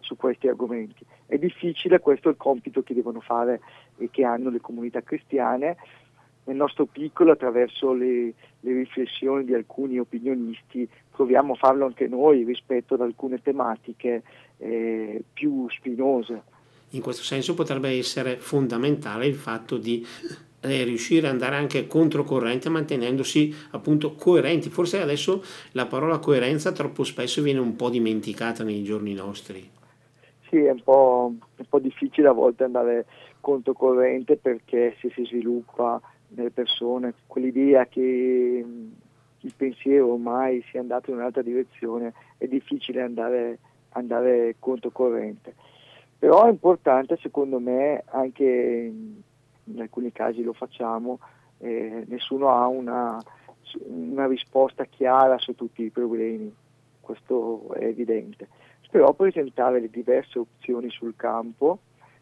[0.00, 1.04] su questi argomenti.
[1.26, 3.60] È difficile, questo è il compito che devono fare
[3.96, 5.76] e che hanno le comunità cristiane.
[6.44, 12.42] Nel nostro piccolo, attraverso le, le riflessioni di alcuni opinionisti, proviamo a farlo anche noi
[12.42, 14.22] rispetto ad alcune tematiche
[14.58, 16.42] eh, più spinose.
[16.90, 20.04] In questo senso potrebbe essere fondamentale il fatto di
[20.62, 24.68] eh, riuscire ad andare anche controcorrente mantenendosi appunto coerenti.
[24.68, 29.68] Forse adesso la parola coerenza troppo spesso viene un po' dimenticata nei giorni nostri.
[30.48, 33.06] Sì, è un po', un po difficile a volte andare
[33.40, 36.00] controcorrente perché se si sviluppa
[36.34, 38.64] nelle persone quell'idea che
[39.44, 43.58] il pensiero ormai sia andato in un'altra direzione è difficile andare,
[43.90, 45.54] andare controcorrente.
[46.18, 51.18] Però è importante secondo me anche in alcuni casi lo facciamo,
[51.58, 53.20] eh, nessuno ha una,
[53.86, 56.54] una, risposta chiara su tutti i problemi,
[57.00, 58.48] questo è evidente.
[58.90, 61.78] Però presentare le diverse opzioni sul campo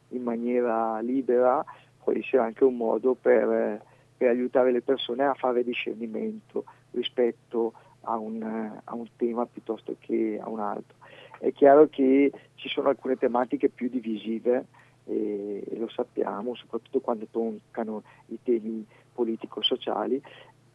[0.09, 1.65] in maniera libera
[2.03, 3.83] può essere anche un modo per,
[4.21, 10.39] per aiutare le persone a fare discernimento rispetto a un, a un tema piuttosto che
[10.39, 10.99] a un altro.
[11.39, 14.67] È chiaro che ci sono alcune tematiche più divisive,
[15.07, 20.23] e, lo sappiamo, soprattutto quando toccano i temi politico-sociali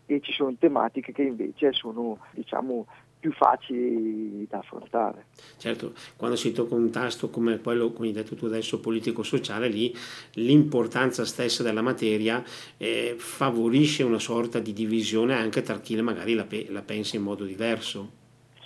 [0.08, 2.88] e ci sono tematiche che invece sono diciamo,
[3.26, 5.26] più facili da affrontare.
[5.58, 9.92] Certo, quando si tocca un tasto come quello, come hai detto tu adesso, politico-sociale, lì
[10.34, 12.44] l'importanza stessa della materia
[12.78, 17.24] eh, favorisce una sorta di divisione anche tra chi magari la, pe- la pensa in
[17.24, 18.12] modo diverso.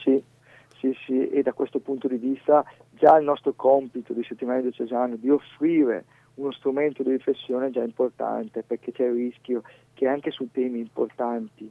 [0.04, 0.22] Sì,
[0.78, 5.15] sì, sì, e da questo punto di vista già il nostro compito di settimana diocesano
[5.15, 10.32] di offrire uno strumento di riflessione è già importante perché c'è il rischio che anche
[10.32, 11.69] su temi importanti,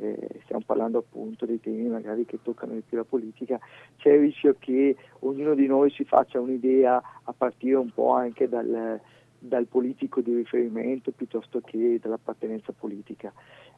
[0.00, 3.58] eh, stiamo parlando appunto dei temi magari che toccano di più la politica,
[3.98, 8.48] c'è il rischio che ognuno di noi si faccia un'idea a partire un po' anche
[8.48, 8.98] dal,
[9.38, 13.32] dal politico di riferimento piuttosto che dall'appartenenza politica.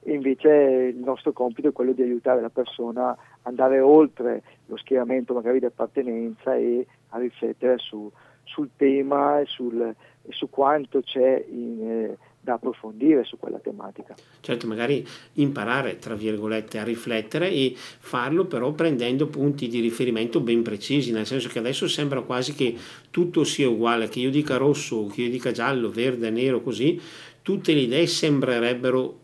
[0.05, 0.49] E invece
[0.95, 5.61] il nostro compito è quello di aiutare la persona ad andare oltre lo schieramento magari
[5.61, 8.11] di appartenenza e a riflettere su,
[8.43, 9.95] sul tema e, sul,
[10.29, 14.17] su quanto c'è in, eh, da approfondire su quella tematica.
[14.41, 20.63] Certo, magari imparare, tra virgolette, a riflettere e farlo però prendendo punti di riferimento ben
[20.63, 22.77] precisi, nel senso che adesso sembra quasi che
[23.11, 27.01] tutto sia uguale, che io dica rosso, che io dica giallo, verde, nero, così,
[27.43, 29.21] tutte le idee sembrerebbero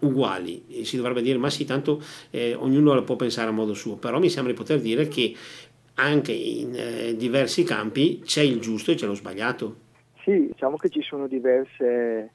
[0.00, 3.74] uguali e si dovrebbe dire ma sì tanto eh, ognuno la può pensare a modo
[3.74, 5.34] suo però mi sembra di poter dire che
[5.96, 9.76] anche in eh, diversi campi c'è il giusto e c'è lo sbagliato
[10.24, 12.30] sì diciamo che ci sono diverse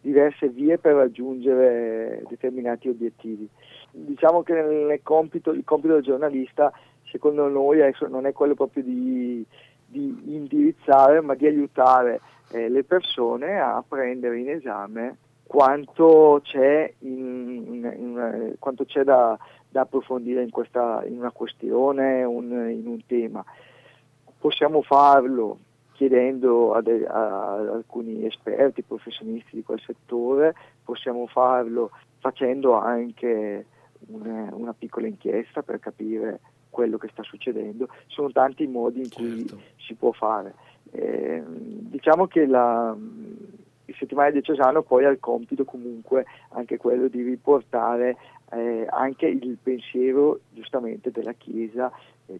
[0.00, 3.48] diverse vie per raggiungere determinati obiettivi.
[3.90, 6.72] Diciamo che compito, il compito del giornalista,
[7.10, 9.44] secondo noi, non è quello proprio di,
[9.86, 12.20] di indirizzare, ma di aiutare
[12.52, 15.16] eh, le persone a prendere in esame
[15.50, 19.36] quanto c'è, in, in, in, quanto c'è da,
[19.68, 23.44] da, approfondire in, questa, una questione, un, in un tema.
[24.38, 25.58] Possiamo farlo
[26.00, 33.66] chiedendo a, de, a, alcuni esperti, professionisti di quel settore, possiamo farlo facendo anche
[34.06, 37.86] una, una piccola inchiesta per capire quello che sta succedendo.
[38.06, 39.60] Sono tanti i modi in cui certo.
[39.76, 40.54] si può fare.
[40.90, 47.20] Eh, diciamo che la, il settimana diocesano poi ha il compito comunque anche quello di
[47.20, 48.16] riportare
[48.52, 51.92] eh, anche il pensiero giustamente della Chiesa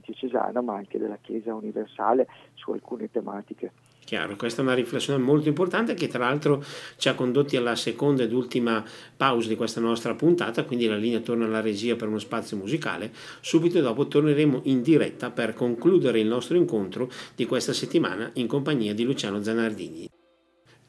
[0.02, 3.72] diocesana ma anche della Chiesa universale su alcune tematiche.
[4.04, 6.64] Chiaro, questa è una riflessione molto importante che tra l'altro
[6.96, 8.84] ci ha condotti alla seconda ed ultima
[9.16, 13.12] pausa di questa nostra puntata, quindi la linea torna alla regia per uno spazio musicale.
[13.40, 18.94] Subito dopo torneremo in diretta per concludere il nostro incontro di questa settimana in compagnia
[18.94, 20.19] di Luciano Zanardini.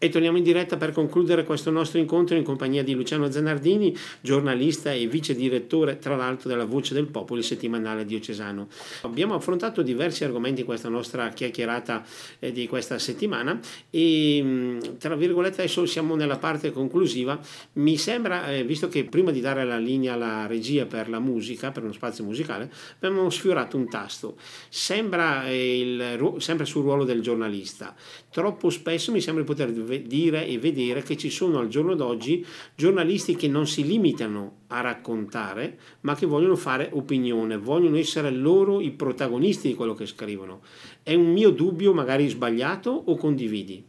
[0.04, 4.92] E torniamo in diretta per concludere questo nostro incontro in compagnia di Luciano Zanardini, giornalista
[4.92, 8.68] e vice direttore, tra l'altro, della Voce del Popolo, il settimanale diocesano.
[9.04, 12.04] Abbiamo affrontato diversi argomenti in questa nostra chiacchierata
[12.40, 13.60] eh, di questa settimana
[13.92, 17.40] e, tra virgolette, adesso siamo nella parte conclusiva.
[17.74, 21.70] Mi sembra, eh, visto che prima di dare la linea alla regia per la musica,
[21.70, 24.36] per uno spazio musicale, abbiamo sfiorato un tasto.
[24.68, 27.94] Sembra eh, il, sempre sul ruolo del giornalista.
[28.32, 32.46] Troppo spesso mi sembra di poter dire e vedere che ci sono al giorno d'oggi
[32.76, 38.80] giornalisti che non si limitano a raccontare, ma che vogliono fare opinione, vogliono essere loro
[38.82, 40.62] i protagonisti di quello che scrivono.
[41.04, 43.86] È un mio dubbio magari sbagliato o condividi?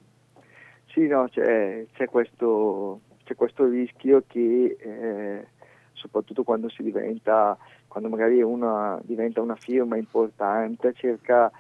[0.87, 5.47] Sì, no, c'è, c'è, questo, c'è questo, rischio che eh,
[5.93, 7.57] soprattutto quando si diventa,
[7.89, 11.51] quando magari una diventa una firma importante, cerca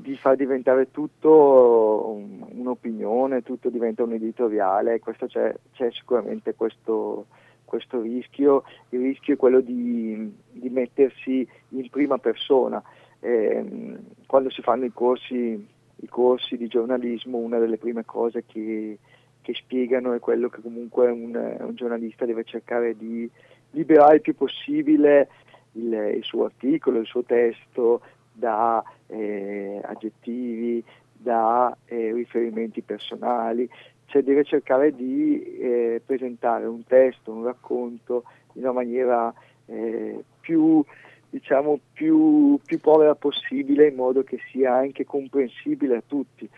[0.00, 2.20] di far diventare tutto
[2.52, 7.26] un'opinione, tutto diventa un editoriale, c'è, c'è sicuramente questo,
[7.64, 12.82] questo, rischio, il rischio è quello di, di mettersi in prima persona.
[13.20, 18.98] Eh, quando si fanno i corsi, i corsi, di giornalismo una delle prime cose che,
[19.42, 23.30] che spiegano è quello che comunque un, un, giornalista deve cercare di
[23.72, 25.28] liberare il più possibile
[25.72, 28.00] il, il suo articolo, il suo testo
[28.32, 33.68] da eh, aggettivi, da eh, riferimenti personali,
[34.06, 38.24] cioè deve cercare di eh, presentare un testo, un racconto
[38.54, 39.32] in una maniera
[39.66, 40.82] eh, più,
[41.28, 46.48] diciamo, più, più povera possibile in modo che sia anche comprensibile a tutti.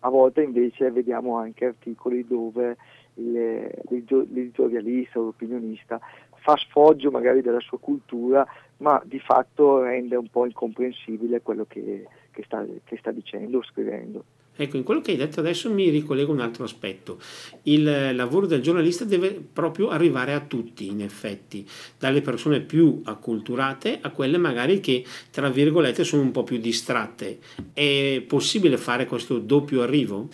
[0.00, 2.76] A volte invece vediamo anche articoli dove
[3.14, 6.00] l'editorialista o l'opinionista
[6.48, 8.46] fa sfoggio magari della sua cultura,
[8.78, 13.62] ma di fatto rende un po' incomprensibile quello che, che, sta, che sta dicendo o
[13.62, 14.24] scrivendo.
[14.56, 17.18] Ecco, in quello che hai detto adesso mi ricollego un altro aspetto.
[17.64, 21.66] Il lavoro del giornalista deve proprio arrivare a tutti, in effetti,
[21.98, 27.38] dalle persone più acculturate a quelle magari che, tra virgolette, sono un po' più distratte.
[27.74, 30.28] È possibile fare questo doppio arrivo?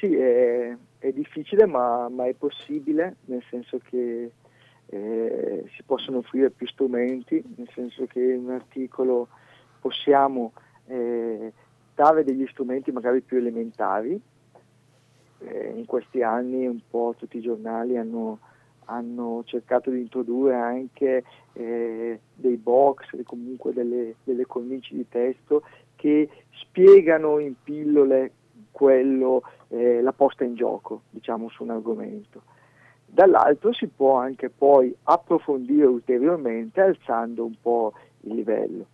[0.00, 4.30] Sì, è, è difficile, ma, ma, è possibile, nel senso che
[4.94, 9.26] eh, si possono offrire più strumenti, nel senso che in un articolo
[9.80, 10.52] possiamo
[10.86, 11.52] eh,
[11.94, 14.20] dare degli strumenti magari più elementari.
[15.38, 18.38] Eh, in questi anni un po' tutti i giornali hanno,
[18.84, 21.24] hanno cercato di introdurre anche
[21.54, 25.64] eh, dei box, comunque delle, delle cornici di testo
[25.96, 28.32] che spiegano in pillole
[28.70, 32.52] quello, eh, la posta in gioco diciamo, su un argomento
[33.14, 37.92] dall'altro si può anche poi approfondire ulteriormente alzando un po'
[38.22, 38.86] il livello.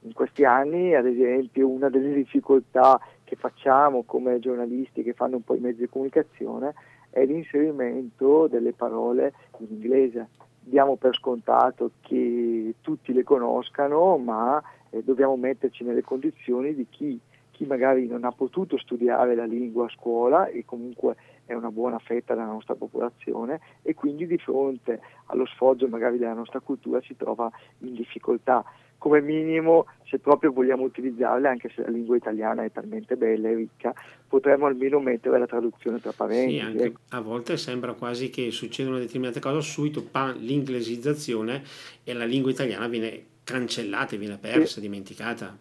[0.00, 5.44] In questi anni, ad esempio, una delle difficoltà che facciamo come giornalisti che fanno un
[5.44, 6.74] po' i mezzi di comunicazione
[7.10, 10.28] è l'inserimento delle parole in inglese.
[10.60, 14.60] Diamo per scontato che tutti le conoscano, ma
[14.90, 17.18] eh, dobbiamo metterci nelle condizioni di chi,
[17.52, 21.16] chi magari non ha potuto studiare la lingua a scuola e comunque
[21.48, 26.34] è una buona fetta della nostra popolazione e quindi di fronte allo sfoggio magari della
[26.34, 28.62] nostra cultura si trova in difficoltà.
[28.98, 33.54] Come minimo, se proprio vogliamo utilizzarle, anche se la lingua italiana è talmente bella e
[33.54, 33.94] ricca,
[34.28, 36.78] potremmo almeno mettere la traduzione tra parentesi.
[36.78, 41.62] Sì, a volte sembra quasi che succedano determinate cose, subito pan, l'inglesizzazione
[42.04, 44.80] e la lingua italiana viene cancellata, viene persa, sì.
[44.80, 45.56] dimenticata.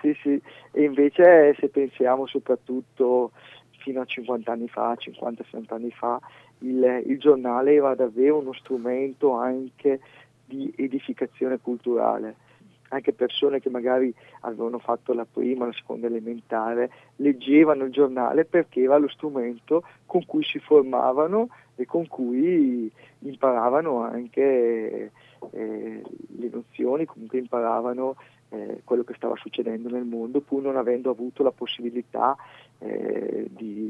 [0.00, 3.32] Sì, sì, e invece se pensiamo soprattutto
[3.78, 6.20] fino a 50 anni fa, 50-60 anni fa,
[6.58, 10.00] il, il giornale era davvero uno strumento anche
[10.44, 12.46] di edificazione culturale.
[12.90, 18.80] Anche persone che magari avevano fatto la prima, la seconda elementare, leggevano il giornale perché
[18.82, 25.10] era lo strumento con cui si formavano e con cui imparavano anche
[25.50, 26.02] eh,
[26.38, 28.16] le nozioni, comunque imparavano
[28.50, 32.36] eh, quello che stava succedendo nel mondo pur non avendo avuto la possibilità
[32.78, 33.88] eh, di,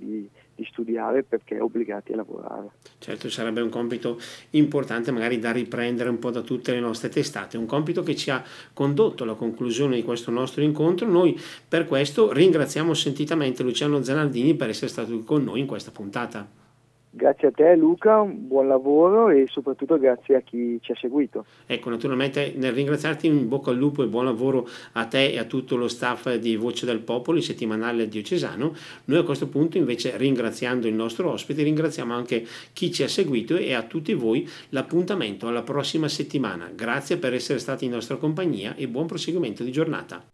[0.54, 2.70] di, studiare perché obbligati a lavorare.
[2.98, 4.18] Certo, sarebbe un compito
[4.50, 8.30] importante magari da riprendere un po' da tutte le nostre testate, un compito che ci
[8.30, 11.06] ha condotto alla conclusione di questo nostro incontro.
[11.06, 16.67] Noi per questo ringraziamo sentitamente Luciano Zanardini per essere stato con noi in questa puntata.
[17.10, 21.46] Grazie a te Luca, buon lavoro e soprattutto grazie a chi ci ha seguito.
[21.66, 25.44] Ecco, naturalmente nel ringraziarti in bocca al lupo e buon lavoro a te e a
[25.44, 28.74] tutto lo staff di Voce del Popolo, il settimanale diocesano,
[29.06, 32.44] noi a questo punto invece ringraziando il nostro ospite, ringraziamo anche
[32.74, 36.70] chi ci ha seguito e a tutti voi l'appuntamento alla prossima settimana.
[36.74, 40.22] Grazie per essere stati in nostra compagnia e buon proseguimento di giornata.